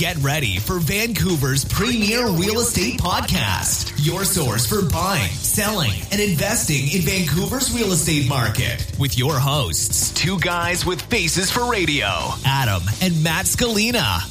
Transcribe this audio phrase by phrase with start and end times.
[0.00, 6.90] Get ready for Vancouver's premier real estate podcast, your source for buying, selling, and investing
[6.90, 8.90] in Vancouver's real estate market.
[8.98, 12.06] With your hosts, two guys with faces for radio,
[12.46, 14.24] Adam and Matt Scalina.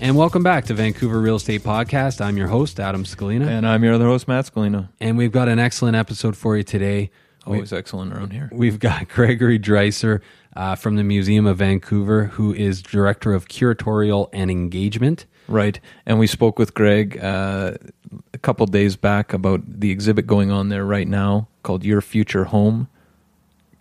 [0.00, 2.20] And welcome back to Vancouver Real Estate Podcast.
[2.20, 3.46] I'm your host, Adam Scalina.
[3.46, 4.88] And I'm your other host, Matt Scalina.
[4.98, 7.12] And we've got an excellent episode for you today.
[7.46, 8.48] Always excellent around here.
[8.52, 10.22] We've got Gregory Dreicer
[10.54, 15.26] uh, from the Museum of Vancouver, who is Director of Curatorial and Engagement.
[15.48, 15.80] Right.
[16.06, 17.74] And we spoke with Greg uh,
[18.32, 22.44] a couple days back about the exhibit going on there right now called Your Future
[22.44, 22.88] Home.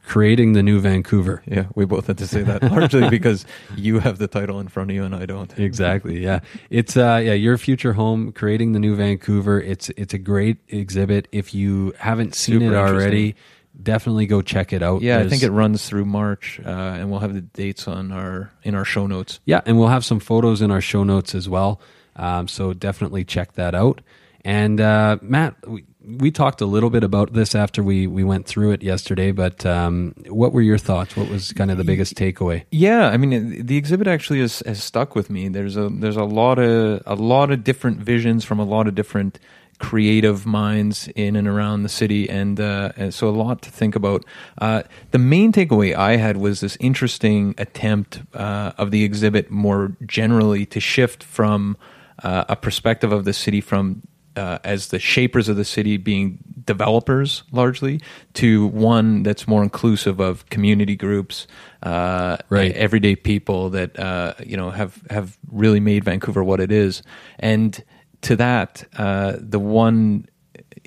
[0.04, 1.42] Creating the New Vancouver.
[1.46, 3.46] Yeah, we both had to say that largely because
[3.78, 5.58] you have the title in front of you and I don't.
[5.58, 6.22] Exactly.
[6.24, 9.62] Yeah, it's uh, yeah, your future home, creating the new Vancouver.
[9.62, 11.28] It's it's a great exhibit.
[11.32, 13.36] If you haven't seen Super it already,
[13.82, 15.02] definitely go check it out.
[15.02, 18.12] Yeah, There's- I think it runs through March, uh, and we'll have the dates on
[18.12, 19.40] our in our show notes.
[19.46, 21.80] Yeah, and we'll have some photos in our show notes as well.
[22.18, 24.02] Um, so definitely check that out.
[24.44, 28.46] And uh, Matt, we, we talked a little bit about this after we, we went
[28.46, 31.16] through it yesterday, but um, what were your thoughts?
[31.16, 32.64] What was kind of the biggest takeaway?
[32.72, 35.48] Yeah, I mean the exhibit actually has, has stuck with me.
[35.48, 38.96] There's a there's a lot of a lot of different visions from a lot of
[38.96, 39.40] different
[39.82, 43.96] creative minds in and around the city, and, uh, and so a lot to think
[43.96, 44.24] about.
[44.60, 49.94] Uh, the main takeaway I had was this interesting attempt uh, of the exhibit more
[50.06, 51.78] generally to shift from
[52.24, 54.04] uh, a perspective of the city from
[54.36, 58.00] uh, as the shapers of the city being developers largely
[58.34, 61.48] to one that's more inclusive of community groups,
[61.84, 62.72] uh, Right.
[62.74, 67.02] everyday people that uh, you know have have really made Vancouver what it is,
[67.40, 67.84] and
[68.22, 70.26] to that, uh, the one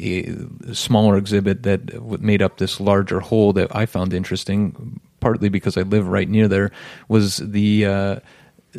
[0.00, 5.76] uh, smaller exhibit that made up this larger whole that I found interesting, partly because
[5.76, 6.70] I live right near there,
[7.08, 8.16] was the uh,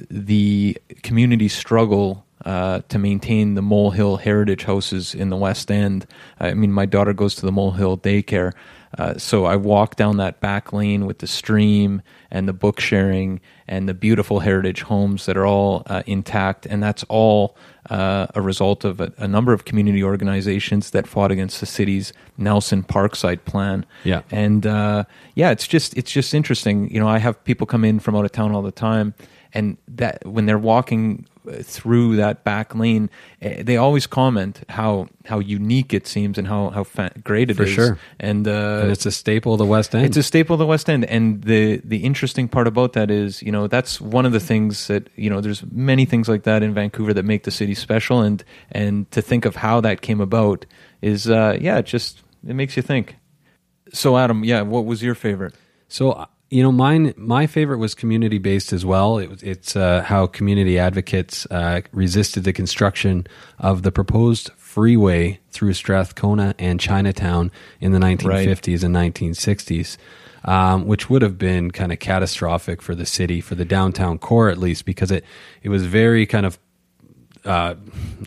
[0.09, 6.05] the community struggle uh, to maintain the Mole Hill heritage houses in the West End.
[6.39, 8.53] I mean, my daughter goes to the Mole Hill daycare,
[8.97, 12.01] uh, so I walk down that back lane with the stream
[12.31, 16.81] and the book sharing and the beautiful heritage homes that are all uh, intact, and
[16.81, 17.57] that's all
[17.89, 22.13] uh, a result of a, a number of community organizations that fought against the city's
[22.37, 23.85] Nelson Parkside plan.
[24.03, 24.21] Yeah.
[24.31, 25.03] and uh,
[25.33, 26.89] yeah, it's just it's just interesting.
[26.89, 29.13] You know, I have people come in from out of town all the time,
[29.55, 33.09] and that when they're walking uh, through that back lane,
[33.41, 37.53] eh, they always comment how how unique it seems and how how fa- great it
[37.53, 37.57] is.
[37.57, 37.97] For sure.
[38.19, 40.05] and, uh, And it's a staple of the West End.
[40.05, 43.41] it's a staple of the West End, and the the interesting part about that is,
[43.41, 45.41] you know, that's one of the things that you know.
[45.41, 49.21] There's many things like that in Vancouver that make the city special, and and to
[49.21, 50.65] think of how that came about
[51.01, 53.15] is, uh, yeah, it just it makes you think.
[53.93, 55.53] So, Adam, yeah, what was your favorite?
[55.87, 59.17] So you know, mine my favorite was community based as well.
[59.17, 63.27] It, it's uh, how community advocates uh, resisted the construction
[63.59, 69.97] of the proposed freeway through Strathcona and Chinatown in the 1950s and 1960s.
[70.43, 74.49] Um, which would have been kind of catastrophic for the city, for the downtown core
[74.49, 75.25] at least, because it
[75.63, 76.59] it was very kind of
[77.45, 77.75] uh,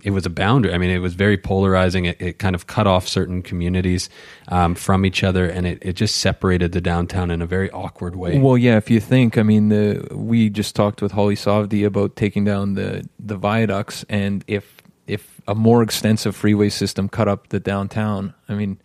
[0.04, 0.72] it was a boundary.
[0.72, 2.04] I mean, it was very polarizing.
[2.04, 4.08] It, it kind of cut off certain communities
[4.48, 8.16] um, from each other, and it, it just separated the downtown in a very awkward
[8.16, 8.38] way.
[8.38, 12.16] Well, yeah, if you think, I mean, the we just talked with Holly Sovdi about
[12.16, 14.76] taking down the the viaducts, and if
[15.06, 18.78] if a more extensive freeway system cut up the downtown, I mean,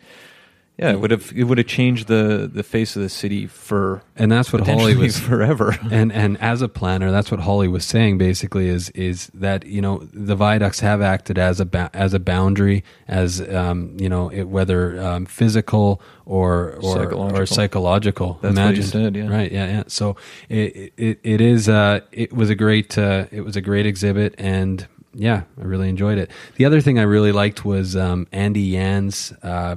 [0.77, 4.01] yeah, it would have it would have changed the the face of the city for
[4.15, 5.19] and that's what Holly was.
[5.29, 5.77] forever.
[5.91, 8.17] And and as a planner, that's what Holly was saying.
[8.17, 12.19] Basically, is is that you know the viaducts have acted as a ba- as a
[12.19, 17.37] boundary, as um, you know it, whether um, physical or or Psychological.
[17.37, 18.39] or psychological.
[18.41, 18.83] That's what you Imagine.
[18.83, 19.27] said, yeah.
[19.27, 19.51] Right.
[19.51, 19.65] Yeah.
[19.67, 19.83] Yeah.
[19.87, 20.15] So
[20.49, 21.69] it it, it is.
[21.69, 22.97] Uh, it was a great.
[22.97, 26.31] Uh, it was a great exhibit, and yeah, I really enjoyed it.
[26.55, 29.31] The other thing I really liked was um, Andy Yan's.
[29.43, 29.75] Uh,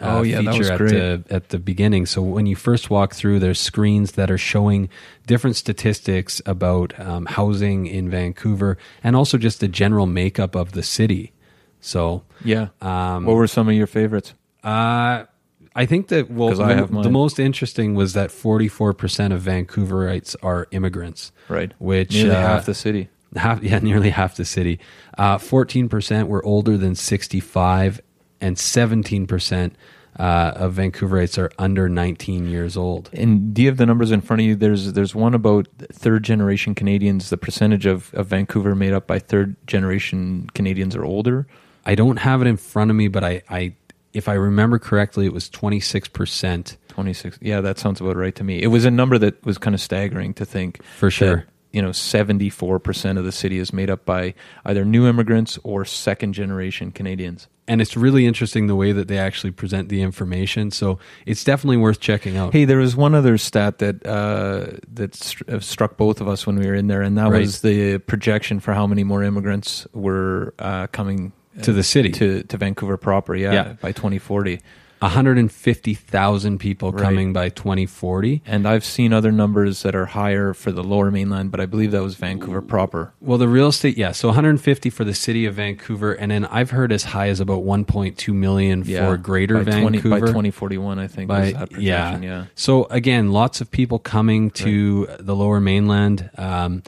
[0.00, 0.90] Oh, uh, yeah, that feature was at great.
[0.90, 2.06] the at the beginning.
[2.06, 4.88] So when you first walk through, there's screens that are showing
[5.26, 10.82] different statistics about um, housing in Vancouver and also just the general makeup of the
[10.82, 11.32] city.
[11.80, 12.68] So yeah.
[12.80, 14.34] Um, what were some of your favorites?
[14.64, 15.24] uh,
[15.72, 20.66] I think that well, the, the most interesting was that 44 percent of Vancouverites are
[20.72, 21.30] immigrants.
[21.48, 23.08] Right, which nearly uh, half the city.
[23.36, 24.80] half yeah nearly half the city
[25.16, 28.00] Uh, 14% were older than 65
[28.40, 29.72] and 17%
[30.18, 34.20] uh, of vancouverites are under 19 years old And do you have the numbers in
[34.20, 34.56] front of you?
[34.56, 37.30] There's there's one about third generation Canadians.
[37.30, 41.46] The percentage of, of Vancouver made up by third generation Canadians or older.
[41.86, 43.74] i don't have it in front of me but i, I
[44.12, 46.76] if I remember correctly, it was 26%.
[46.88, 47.38] 26.
[47.40, 48.60] Yeah, that sounds about right to me.
[48.60, 50.82] It was a number that was kind of staggering to think.
[50.98, 51.46] For sure.
[51.72, 54.34] You know, 74% of the city is made up by
[54.64, 57.46] either new immigrants or second generation Canadians.
[57.68, 60.72] And it's really interesting the way that they actually present the information.
[60.72, 62.52] So it's definitely worth checking out.
[62.52, 66.46] Hey, there was one other stat that uh, that str- uh, struck both of us
[66.48, 67.40] when we were in there, and that Right.
[67.42, 72.10] was the projection for how many more immigrants were uh, coming uh, To the city.
[72.10, 73.36] to to Vancouver proper.
[73.36, 73.72] Yeah, Yeah.
[73.80, 74.60] by 2040.
[75.00, 77.02] 150,000 people Right.
[77.02, 78.42] coming by 2040.
[78.46, 81.90] And I've seen other numbers that are higher for the Lower Mainland, but I believe
[81.92, 83.12] that was Vancouver proper.
[83.20, 84.12] Well, the real estate, yeah.
[84.12, 87.64] So 150 for the city of Vancouver, and then I've heard as high as about
[87.64, 90.20] 1.2 million for Greater by 20 Vancouver.
[90.20, 91.28] by 2041, I think.
[91.28, 92.44] by projection, yeah.
[92.54, 96.30] So again, lots of people coming to the Lower Mainland.
[96.36, 96.82] Um,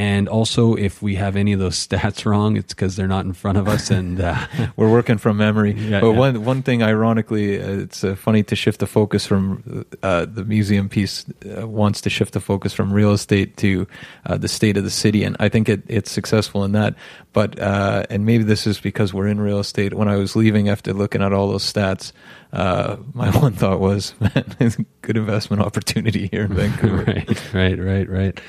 [0.00, 3.34] and also, if we have any of those stats wrong, it's because they're not in
[3.34, 3.90] front of us.
[3.90, 5.72] And uh, We're working from memory.
[5.72, 6.18] Yeah, but yeah.
[6.18, 10.46] one one thing, ironically, uh, it's uh, funny to shift the focus from uh, the
[10.46, 13.86] museum piece uh, wants to shift the focus from real estate to
[14.24, 16.94] uh, the state of the city, and I think it, it's successful in that.
[17.34, 19.92] But uh, and maybe this is because we're in real estate.
[19.92, 22.12] When I was leaving after looking at all those stats,
[22.52, 27.04] uh, my one thought was, man, it's a good investment opportunity here in Vancouver.
[27.06, 28.40] right, right, right, right.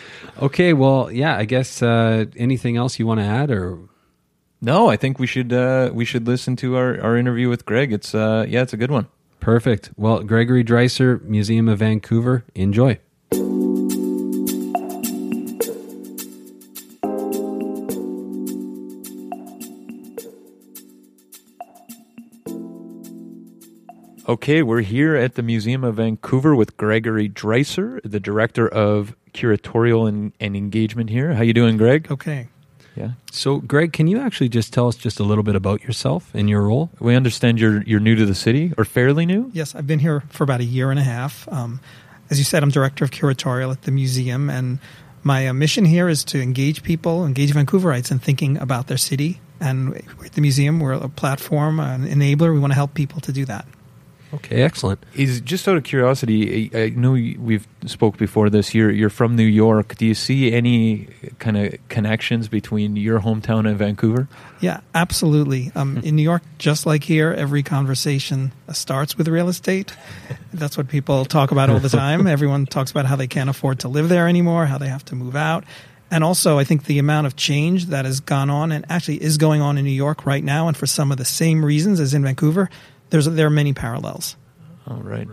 [0.42, 1.38] Okay, well, yeah.
[1.38, 3.78] I guess uh, anything else you want to add, or
[4.62, 7.92] No, I think we should uh, we should listen to our, our interview with Greg.
[7.94, 9.08] It's uh, yeah, it's a good one.
[9.40, 9.92] perfect.
[9.98, 12.44] Well, Gregory Dreicer, Museum of Vancouver.
[12.56, 13.00] Enjoy.
[24.32, 30.08] Okay, we're here at the Museum of Vancouver with Gregory Dreicer, the director of curatorial
[30.08, 31.34] and, and engagement here.
[31.34, 32.10] How you doing, Greg?
[32.10, 32.48] Okay.
[32.96, 33.10] Yeah.
[33.30, 36.50] So, Greg, can you actually just tell us just a little bit about yourself and
[36.50, 36.90] your role?
[37.02, 39.52] We understand you're you're new to the city or fairly new.
[39.54, 41.46] Yes, I've been here for about a year and a half.
[41.52, 41.82] Um,
[42.30, 44.80] as you said, I'm director of curatorial at the museum, and
[45.24, 49.42] my uh, mission here is to engage people, engage Vancouverites in thinking about their city.
[49.60, 49.94] And
[50.24, 52.54] at the museum, we're a platform, an enabler.
[52.54, 53.66] We want to help people to do that.
[54.34, 55.04] Okay, excellent.
[55.14, 58.74] Is just out of curiosity, I I know we've spoke before this.
[58.74, 59.96] You're you're from New York.
[59.96, 61.08] Do you see any
[61.40, 64.28] kind of connections between your hometown and Vancouver?
[64.60, 65.72] Yeah, absolutely.
[65.76, 69.94] Um, in New York, just like here, every conversation starts with real estate.
[70.54, 72.28] That's what people talk about all the time.
[72.28, 75.16] Everyone talks about how they can't afford to live there anymore, how they have to
[75.16, 75.66] move out.
[76.14, 79.38] And also, I think the amount of change that has gone on and actually is
[79.38, 82.14] going on in New York right now, and for some of the same reasons as
[82.14, 82.70] in Vancouver,
[83.12, 84.36] there's there are many parallels.
[84.88, 85.28] All right.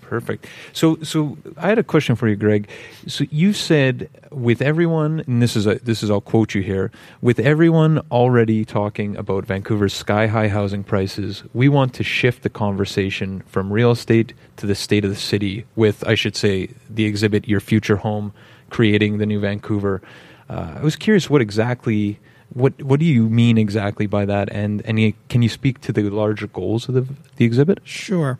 [0.00, 0.46] Perfect.
[0.72, 2.66] So, so I had a question for you, Greg.
[3.06, 6.90] So you said with everyone, and this is a, this is I'll quote you here.
[7.20, 12.48] With everyone already talking about Vancouver's sky high housing prices, we want to shift the
[12.48, 15.66] conversation from real estate to the state of the city.
[15.76, 18.32] With I should say the exhibit "Your Future Home,"
[18.70, 20.00] creating the new Vancouver.
[20.48, 22.18] Uh, I was curious what exactly.
[22.58, 24.50] What what do you mean exactly by that?
[24.50, 27.06] And you, can you speak to the larger goals of the
[27.36, 27.80] the exhibit?
[27.84, 28.38] Sure.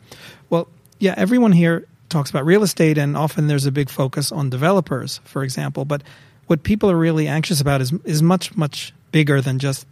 [0.50, 0.68] Well,
[0.98, 5.20] yeah, everyone here talks about real estate, and often there's a big focus on developers,
[5.24, 5.84] for example.
[5.84, 6.02] But
[6.46, 9.86] what people are really anxious about is is much much bigger than just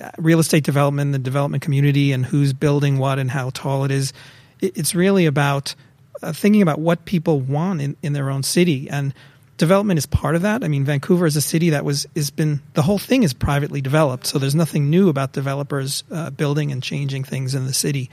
[0.00, 3.90] uh, real estate development, the development community, and who's building what and how tall it
[3.90, 4.12] is.
[4.60, 5.74] It, it's really about
[6.22, 9.12] uh, thinking about what people want in, in their own city and
[9.56, 10.64] development is part of that.
[10.64, 13.80] I mean, Vancouver is a city that was has been the whole thing is privately
[13.80, 18.10] developed, so there's nothing new about developers uh, building and changing things in the city.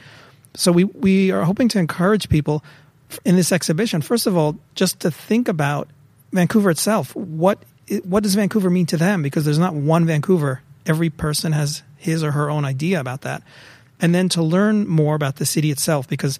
[0.55, 2.63] So we we are hoping to encourage people
[3.25, 4.01] in this exhibition.
[4.01, 5.89] First of all, just to think about
[6.31, 7.15] Vancouver itself.
[7.15, 7.63] What
[8.03, 9.21] what does Vancouver mean to them?
[9.21, 10.61] Because there's not one Vancouver.
[10.85, 13.43] Every person has his or her own idea about that,
[13.99, 16.07] and then to learn more about the city itself.
[16.07, 16.39] Because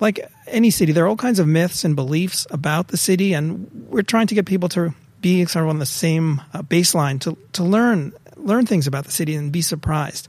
[0.00, 3.70] like any city, there are all kinds of myths and beliefs about the city, and
[3.88, 7.36] we're trying to get people to be sort of on the same uh, baseline to
[7.52, 10.28] to learn learn things about the city and be surprised.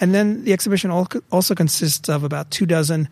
[0.00, 3.08] And then the exhibition also consists of about two dozen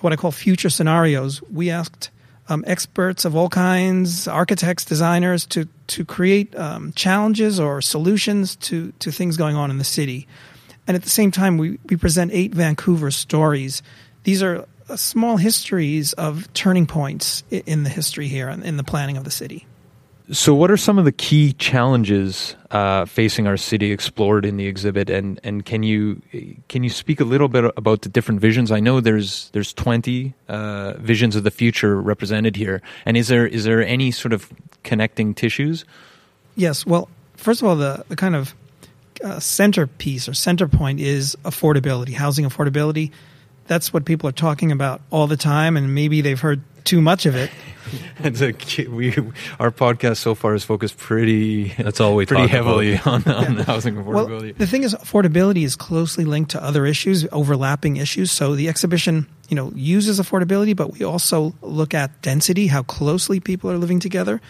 [0.00, 1.42] what I call future scenarios.
[1.50, 2.10] We asked
[2.48, 8.92] um, experts of all kinds, architects, designers, to to create um, challenges or solutions to
[8.98, 10.28] to things going on in the city.
[10.86, 13.82] And at the same time, we, we present eight Vancouver stories.
[14.22, 19.16] These are small histories of turning points in the history here and in the planning
[19.16, 19.66] of the city.
[20.32, 24.66] So, what are some of the key challenges uh, facing our city explored in the
[24.66, 26.20] exhibit, and, and can you
[26.68, 28.72] can you speak a little bit about the different visions?
[28.72, 33.46] I know there's there's twenty uh, visions of the future represented here, and is there
[33.46, 34.52] is there any sort of
[34.82, 35.84] connecting tissues?
[36.56, 36.84] Yes.
[36.84, 38.52] Well, first of all, the, the kind of
[39.22, 43.12] uh, centerpiece or center point is affordability, housing affordability.
[43.66, 47.26] That's what people are talking about all the time, and maybe they've heard too much
[47.26, 47.50] of it.
[48.18, 48.52] and so
[48.90, 49.12] we
[49.60, 53.26] our podcast so far is focused pretty That's all we pretty talk heavily about.
[53.26, 54.04] on, on housing affordability.
[54.14, 54.56] Well, affordability.
[54.56, 58.30] the thing is, affordability is closely linked to other issues, overlapping issues.
[58.30, 63.40] So the exhibition, you know, uses affordability, but we also look at density, how closely
[63.40, 64.40] people are living together.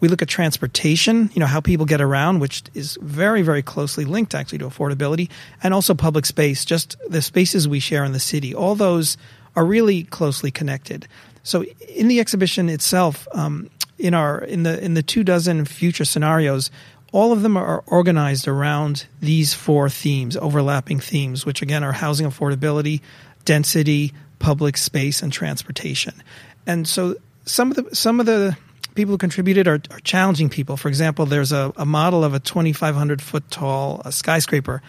[0.00, 4.04] We look at transportation, you know, how people get around, which is very, very closely
[4.04, 5.28] linked actually to affordability,
[5.62, 8.54] and also public space, just the spaces we share in the city.
[8.54, 9.16] All those
[9.56, 11.06] are really closely connected.
[11.42, 16.04] So in the exhibition itself, um, in our in the in the two dozen future
[16.04, 16.70] scenarios,
[17.12, 22.26] all of them are organized around these four themes, overlapping themes, which again are housing
[22.26, 23.00] affordability,
[23.44, 26.22] density, public space, and transportation.
[26.66, 28.56] And so some of the some of the
[28.94, 30.76] people who contributed are, are challenging people.
[30.76, 34.82] For example, there's a, a model of a 2,500 foot tall uh, skyscraper,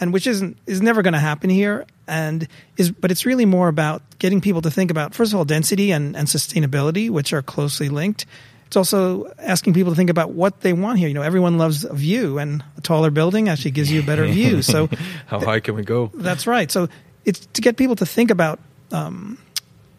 [0.00, 1.86] and which isn't is never going to happen here.
[2.06, 5.44] And is but it's really more about getting people to think about first of all
[5.44, 8.26] density and, and sustainability, which are closely linked.
[8.66, 11.08] It's also asking people to think about what they want here.
[11.08, 14.26] You know, everyone loves a view, and a taller building actually gives you a better
[14.26, 14.60] view.
[14.68, 14.88] So
[15.26, 16.10] How high can we go?
[16.14, 16.70] that's right.
[16.70, 16.88] So
[17.24, 18.58] it's to get people to think about
[18.92, 19.38] um,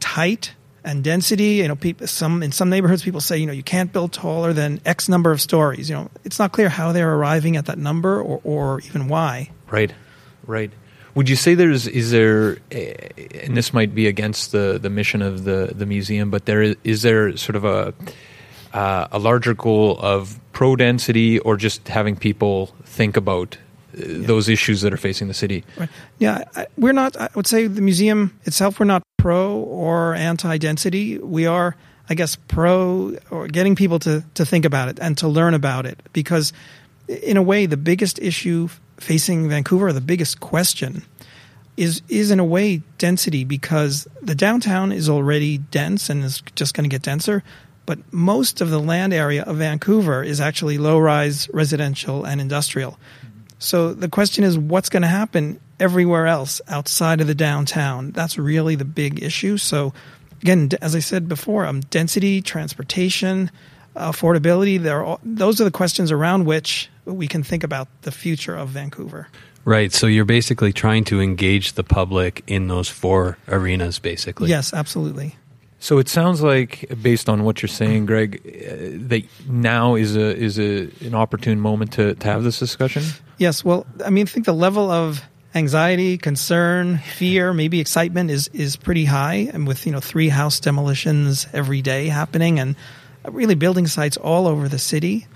[0.04, 0.54] height
[0.84, 1.56] and density.
[1.56, 4.54] You know, people, some in some neighborhoods, people say, you know, you can't build taller
[4.54, 5.90] than X number of stories.
[5.90, 9.50] You know, it's not clear how they're arriving at that number or, or even why.
[9.70, 9.94] Right,
[10.46, 10.72] right.
[11.16, 12.94] Would you say there's is there, eh,
[13.44, 16.76] and this might be against the the mission of the the museum, but there is,
[16.84, 17.94] is there sort of a
[18.74, 24.48] uh, a larger goal of pro density or just having people think about uh, those
[24.48, 25.64] issues that are facing the city?
[25.78, 25.90] Right.
[26.20, 27.18] Yeah, I, we're not.
[27.18, 31.20] I would say the museum itself, we're not pro or anti-density.
[31.20, 31.76] We are,
[32.10, 35.86] I guess, pro or getting people to to think about it and to learn about
[35.86, 36.54] it because,
[37.08, 41.04] in a way, the biggest issue facing Vancouver, the biggest question,
[41.78, 46.74] is is in a way density because the downtown is already dense and is just
[46.74, 47.44] going to get denser.
[47.86, 53.00] But most of the land area of Vancouver is actually low-rise residential and industrial.
[53.60, 58.12] So the question is, what's going to happen everywhere else outside of the downtown?
[58.12, 59.58] That's really the big issue.
[59.58, 59.94] So,
[60.42, 63.52] again, as I said before, um, density, transportation,
[63.96, 68.70] affordability, all, those are the questions around which we can think about the future of
[68.70, 69.28] Vancouver.
[69.66, 69.92] Right.
[69.92, 74.50] So you're basically trying to engage the public in those four arenas, basically.
[74.50, 75.36] Yes, absolutely.
[75.80, 80.36] So it sounds like, based on what you're saying, Greg, uh, that now is a
[80.36, 83.04] is a an opportune moment to, to have this discussion.
[83.38, 85.24] Yes, well, I mean, I think the level of
[85.56, 90.60] anxiety, concern, fear, maybe excitement is is pretty high, and with you know three house
[90.60, 92.76] demolitions every day happening, and
[93.26, 95.28] really building sites all over the city,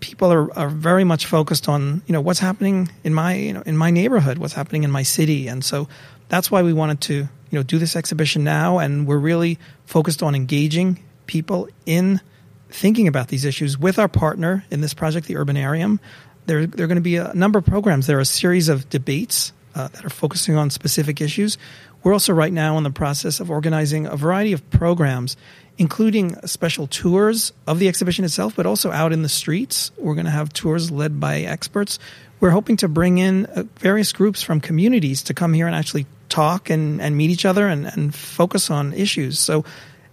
[0.00, 3.62] people are, are very much focused on you know what's happening in my you know
[3.64, 5.88] in my neighborhood, what's happening in my city, and so
[6.28, 10.22] that's why we wanted to you know do this exhibition now, and we're really focused
[10.22, 12.20] on engaging people in
[12.68, 15.98] thinking about these issues with our partner in this project, the Urbanarium.
[16.46, 18.06] There, there are going to be a number of programs.
[18.06, 21.58] There are a series of debates uh, that are focusing on specific issues.
[22.02, 25.36] We're also right now in the process of organizing a variety of programs,
[25.76, 29.90] including special tours of the exhibition itself, but also out in the streets.
[29.98, 31.98] We're going to have tours led by experts.
[32.38, 36.06] We're hoping to bring in uh, various groups from communities to come here and actually
[36.36, 39.38] talk and, and meet each other and, and focus on issues.
[39.38, 39.64] So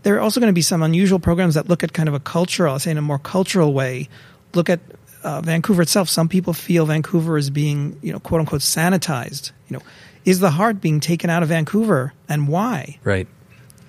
[0.03, 2.19] there are also going to be some unusual programs that look at kind of a
[2.19, 4.07] cultural, I'll say in a more cultural way,
[4.53, 4.79] look at
[5.23, 6.07] uh, Vancouver itself.
[6.07, 9.51] Some people feel Vancouver is being, you know, quote unquote, sanitized.
[9.67, 9.83] You know,
[10.23, 12.99] is the heart being taken out of Vancouver, and why?
[13.03, 13.27] Right.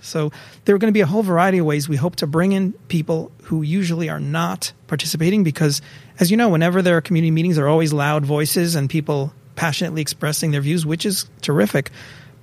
[0.00, 0.32] So
[0.64, 2.72] there are going to be a whole variety of ways we hope to bring in
[2.88, 5.80] people who usually are not participating because,
[6.18, 9.32] as you know, whenever there are community meetings, there are always loud voices and people
[9.56, 11.90] passionately expressing their views, which is terrific.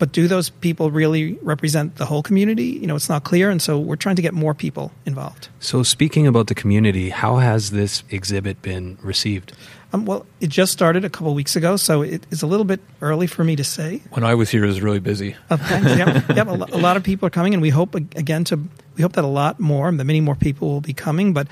[0.01, 2.63] But do those people really represent the whole community?
[2.63, 5.49] You know, it's not clear, and so we're trying to get more people involved.
[5.59, 9.53] So speaking about the community, how has this exhibit been received?
[9.93, 12.79] Um, well, it just started a couple weeks ago, so it is a little bit
[13.01, 14.01] early for me to say.
[14.09, 15.35] When I was here, it was really busy.
[15.51, 15.95] Uh, thanks.
[15.95, 16.47] yep, yep.
[16.47, 18.57] A, lo- a lot of people are coming, and we hope again to
[18.95, 21.31] we hope that a lot more, that many more people will be coming.
[21.31, 21.47] But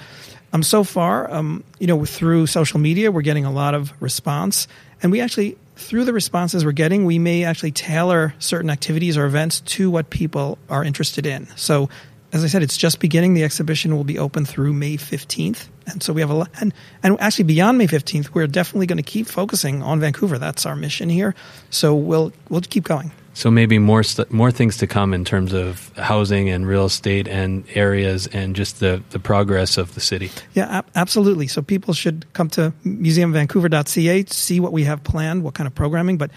[0.53, 4.67] um, so far, um, you know, through social media, we're getting a lot of response,
[5.03, 9.25] and we actually through the responses we're getting, we may actually tailor certain activities or
[9.25, 11.47] events to what people are interested in.
[11.55, 11.89] So.
[12.31, 13.33] As I said, it's just beginning.
[13.33, 15.67] The exhibition will be open through May 15th.
[15.87, 18.97] And so we have a lot, and, and actually beyond May 15th, we're definitely going
[18.97, 20.37] to keep focusing on Vancouver.
[20.37, 21.33] That's our mission here.
[21.71, 23.11] So we'll, we'll keep going.
[23.39, 27.25] So maybe more st- more things to come in terms of housing and real estate
[27.25, 30.29] and areas and just the, the progress of the city.
[30.55, 31.47] Yeah, ab- absolutely.
[31.47, 35.73] So people should come to museumvancouver.ca to see what we have planned, what kind of
[35.73, 36.17] programming.
[36.17, 36.31] But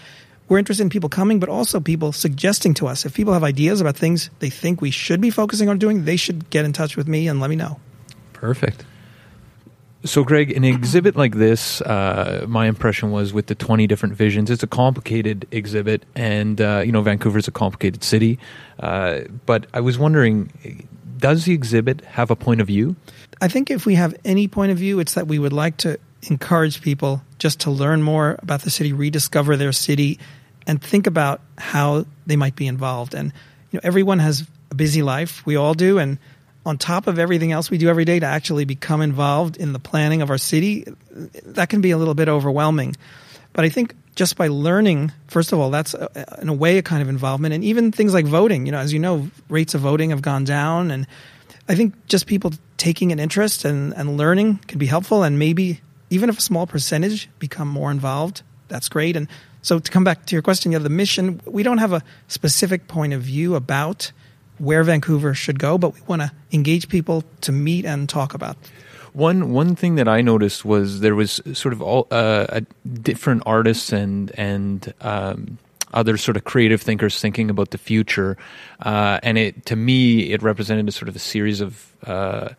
[0.47, 3.05] we're interested in people coming, but also people suggesting to us.
[3.05, 6.15] If people have ideas about things they think we should be focusing on doing, they
[6.15, 7.81] should get in touch with me and let me know.
[8.31, 8.85] Perfect.
[10.05, 14.49] So, Greg, an exhibit like this, uh, my impression was with the 20 different visions,
[14.49, 18.37] it's a complicated exhibit, and, uh, you know, Vancouver's a complicated city.
[18.79, 22.97] Uh, but I was wondering, does the exhibit have a point of view?
[23.39, 25.97] I think if we have any point of view, it's that we would like to
[26.23, 30.19] encourage people just to learn more about the city, rediscover their city,
[30.67, 33.13] and think about how they might be involved.
[33.13, 33.31] And,
[33.71, 35.45] you know, everyone has a busy life.
[35.45, 35.97] We all do.
[35.97, 36.17] And,
[36.65, 39.79] on top of everything else we do every day to actually become involved in the
[39.79, 40.85] planning of our city,
[41.45, 42.95] that can be a little bit overwhelming.
[43.51, 46.77] But I think just by learning, first of all, that's a, uh, in a way
[46.77, 48.65] a kind of involvement, and even things like voting.
[48.65, 51.07] You know, as you know, rates of voting have gone down, and
[51.67, 55.81] I think just people taking an interest and, and learning can be helpful, and maybe
[56.09, 59.15] even if a small percentage become more involved, that's great.
[59.15, 59.27] And
[59.61, 62.87] so to come back to your question, yeah, the mission, we don't have a specific
[62.87, 64.11] point of view about
[64.57, 68.57] where Vancouver should go, but we want to engage people to meet and talk about.
[69.13, 72.61] One one thing that I noticed was there was sort of all uh,
[73.01, 75.59] different artists and and um,
[75.93, 78.37] other sort of creative thinkers thinking about the future,
[78.81, 81.85] uh, and it to me it represented a sort of a series of.
[82.05, 82.49] Uh,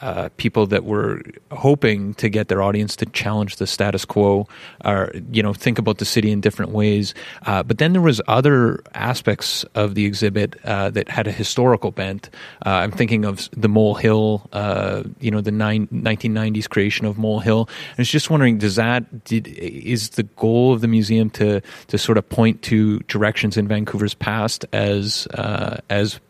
[0.00, 1.22] uh, people that were
[1.52, 4.46] hoping to get their audience to challenge the status quo
[4.84, 7.14] or you know think about the city in different ways.
[7.46, 11.90] Uh, but then there was other aspects of the exhibit uh, that had a historical
[11.90, 12.30] bent.
[12.66, 17.18] Uh, i'm thinking of the mole hill uh, you know the nine, 1990s creation of
[17.18, 17.68] mole hill.
[17.92, 21.98] I was just wondering does that did, is the goal of the museum to to
[21.98, 26.20] sort of point to directions in vancouver's past as uh, as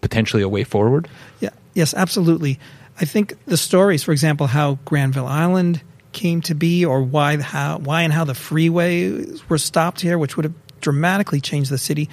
[0.00, 1.08] potentially a way forward?
[1.40, 1.50] Yeah.
[1.74, 2.58] Yes absolutely
[3.00, 5.82] I think the stories, for example, how Granville Island
[6.12, 10.36] came to be, or why how why and how the freeways were stopped here, which
[10.36, 12.08] would have dramatically changed the city.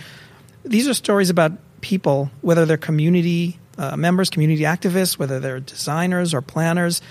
[0.65, 6.33] These are stories about people, whether they're community uh, members, community activists, whether they're designers
[6.33, 7.01] or planners,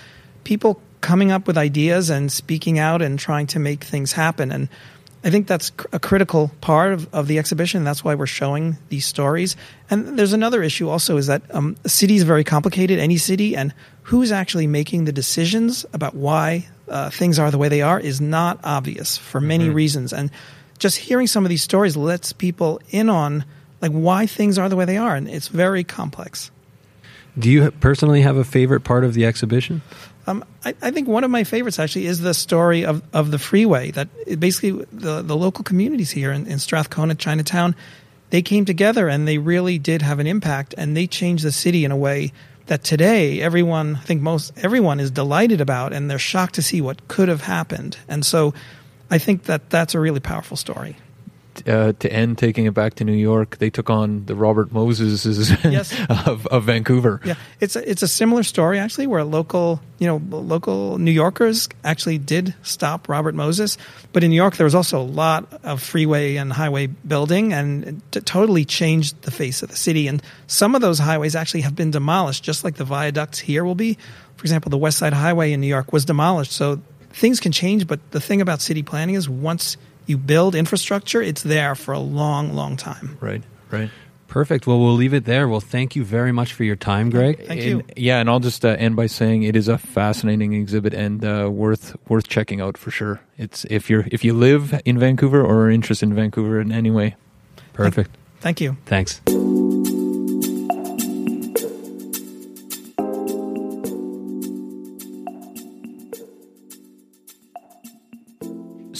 [0.43, 4.51] people coming up with ideas and speaking out and trying to make things happen.
[4.51, 4.69] And
[5.23, 7.83] I think that's a critical part of, of the exhibition.
[7.83, 9.55] That's why we're showing these stories.
[9.89, 13.55] And there's another issue also is that um, a city is very complicated, any city,
[13.55, 17.99] and who's actually making the decisions about why uh, things are the way they are
[17.99, 19.75] is not obvious for many mm-hmm.
[19.75, 20.11] reasons.
[20.11, 20.31] And
[20.79, 23.45] just hearing some of these stories lets people in on
[23.79, 26.51] like why things are the way they are, and it's very complex.
[27.37, 29.81] Do you personally have a favorite part of the exhibition?
[30.27, 33.39] Um, I, I, think one of my favorites actually is the story of, of the
[33.39, 33.91] freeway.
[33.91, 37.75] That basically the, the local communities here in, in Strathcona, Chinatown,
[38.29, 41.85] they came together and they really did have an impact, and they changed the city
[41.85, 42.31] in a way
[42.67, 46.81] that today everyone, I think most everyone, is delighted about, and they're shocked to see
[46.81, 47.97] what could have happened.
[48.07, 48.53] And so,
[49.09, 50.95] I think that that's a really powerful story
[51.67, 55.25] uh, to end taking it back to New York, they took on the Robert Moses
[55.63, 55.93] yes.
[56.25, 57.21] of, of Vancouver.
[57.23, 61.69] Yeah, it's a, it's a similar story actually, where local you know local New Yorkers
[61.83, 63.77] actually did stop Robert Moses,
[64.13, 68.01] but in New York there was also a lot of freeway and highway building, and
[68.15, 70.07] it totally changed the face of the city.
[70.07, 73.75] And some of those highways actually have been demolished, just like the viaducts here will
[73.75, 73.97] be.
[74.37, 77.87] For example, the West Side Highway in New York was demolished, so things can change.
[77.87, 81.99] But the thing about city planning is once you build infrastructure, it's there for a
[81.99, 83.17] long, long time.
[83.21, 83.89] Right, right.
[84.27, 84.65] Perfect.
[84.65, 85.49] Well, we'll leave it there.
[85.49, 87.45] Well, thank you very much for your time, Greg.
[87.45, 87.79] Thank you.
[87.79, 91.25] And, yeah, and I'll just uh, end by saying it is a fascinating exhibit and
[91.25, 93.19] uh, worth worth checking out for sure.
[93.37, 96.91] It's if you're if you live in Vancouver or are interested in Vancouver in any
[96.91, 97.17] way.
[97.73, 98.11] Perfect.
[98.39, 98.77] Thank you.
[98.85, 99.19] Thanks.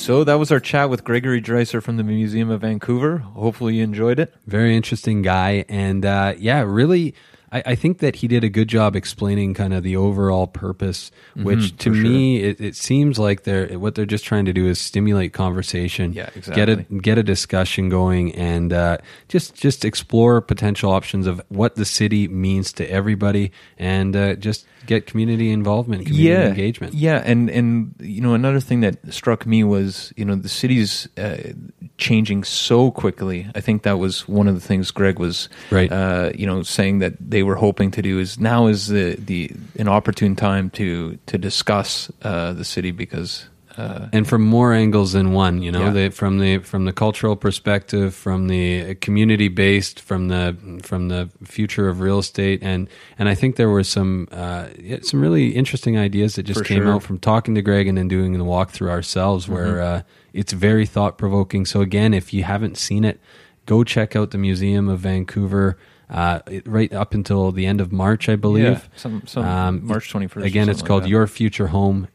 [0.02, 3.20] So that was our chat with Gregory Dreicer from the Museum of Vancouver.
[3.20, 4.34] Hopefully you enjoyed it.
[4.48, 5.64] Very interesting guy.
[5.70, 7.14] And uh, yeah, really
[7.52, 11.12] I, I, think that he did a good job explaining kind of the overall purpose,
[11.32, 12.50] mm-hmm, which to me sure.
[12.50, 16.30] it, it, seems like they're what they're just trying to do is stimulate conversation, yeah,
[16.36, 16.54] exactly.
[16.56, 21.76] get a get a discussion going, and uh, just just explore potential options of what
[21.76, 26.94] the city means to everybody, and uh, just get community involvement, community yeah, engagement.
[26.94, 31.08] Yeah, and and you know another thing that struck me was you know the city's
[31.18, 31.52] uh,
[31.98, 33.50] changing so quickly.
[33.56, 35.92] I think that was one of the things Greg was right.
[35.92, 39.52] Uh, you know saying that they were hoping to do is now is the the
[39.80, 45.14] an opportune time to to discuss uh, the city because Uh, and from more angles
[45.14, 45.94] than one you know Yeah.
[45.94, 51.30] the, from the from the cultural perspective from the community based from the from the
[51.46, 54.66] future of real estate and and i think there were some uh,
[55.04, 56.94] some really interesting ideas that just For came sure.
[56.96, 59.98] out from talking to greg and then doing the walkthrough ourselves where Mm-hmm.
[60.00, 60.02] uh,
[60.34, 63.18] it's very thought provoking so again if you haven't seen it
[63.66, 65.78] go check out the museum of vancouver
[66.12, 70.12] uh, right up until the end of march i believe yeah, some, some Um, March
[70.14, 70.44] 21st.
[70.44, 72.08] again it's called like your future home